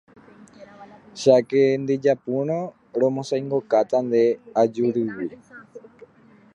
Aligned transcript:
cháke 1.21 1.63
ndejapúrõ 1.81 2.59
romosãingokáta 2.99 3.97
nde 4.05 4.23
ajúrigui. 4.61 5.27